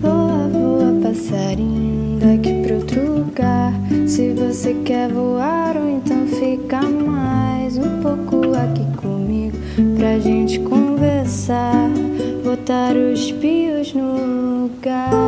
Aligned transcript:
Voa, 0.00 0.48
voa, 0.52 1.00
passarinho, 1.02 2.18
daqui 2.20 2.62
pra 2.62 2.76
outro 2.76 3.18
lugar. 3.18 3.72
Se 4.06 4.32
você 4.32 4.74
quer 4.84 5.12
voar, 5.12 5.76
ou 5.76 5.88
então 5.88 6.26
fica 6.26 6.80
mais 6.82 7.76
um 7.78 8.00
pouco 8.00 8.54
aqui 8.56 8.84
comigo 8.96 9.56
pra 9.96 10.18
gente 10.18 10.58
conversar. 10.60 11.90
Botar 12.44 12.94
os 12.96 13.30
pios 13.32 13.92
no 13.94 14.64
lugar. 14.64 15.27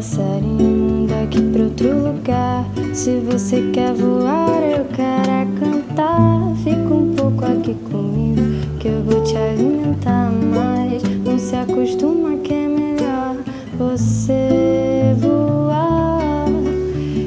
passarinho 0.00 1.06
daqui 1.06 1.42
pra 1.52 1.64
outro 1.64 2.08
lugar. 2.08 2.64
Se 2.94 3.20
você 3.20 3.70
quer 3.70 3.92
voar, 3.92 4.62
eu 4.62 4.86
quero 4.86 5.30
é 5.30 5.46
cantar. 5.60 6.56
Fica 6.64 6.94
um 6.94 7.14
pouco 7.14 7.44
aqui 7.44 7.74
comigo, 7.90 8.40
que 8.78 8.88
eu 8.88 9.02
vou 9.04 9.22
te 9.22 9.36
alimentar 9.36 10.32
mais. 10.32 11.02
Não 11.22 11.38
se 11.38 11.54
acostuma 11.54 12.34
que 12.38 12.54
é 12.54 12.66
melhor 12.66 13.36
você 13.76 15.14
voar 15.18 16.46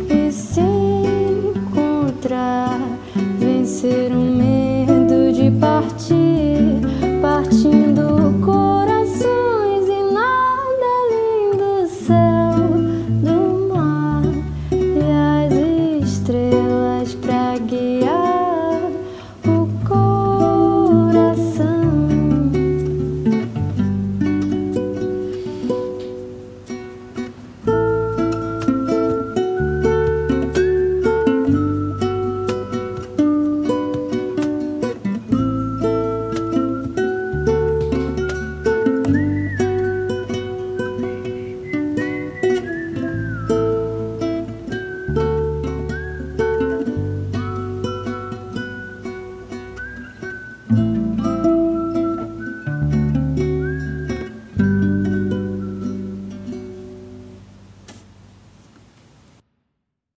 e 0.10 0.32
se 0.32 0.62
encontrar, 1.56 2.80
vencer 3.40 4.12
o 4.12 4.20
medo 4.20 5.32
de 5.32 5.52
partir. 5.60 6.33